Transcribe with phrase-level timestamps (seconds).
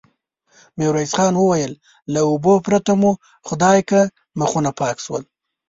[0.77, 1.71] ميرويس خان وويل:
[2.13, 3.11] له اوبو پرته مو
[3.47, 4.01] خدايکه
[4.39, 5.23] مخونه پاک شول.